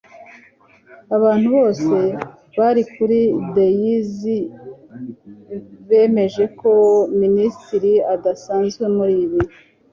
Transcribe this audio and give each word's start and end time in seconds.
abantu 1.15 1.47
bose 1.57 1.95
bari 2.57 2.81
kuri 2.95 3.19
dais 3.55 4.15
bemeje 5.89 6.43
ko 6.59 6.71
minisitiri 7.21 7.91
adasanzwe 8.13 8.83
muri 8.95 9.15
ibi 9.25 9.39